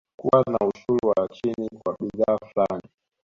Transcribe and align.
Kuwa 0.19 0.43
na 0.51 0.57
ushuru 0.69 0.99
wa 1.09 1.27
chini 1.27 1.69
kwa 1.83 1.95
bidhaa 2.01 2.37
fulani 2.37 2.89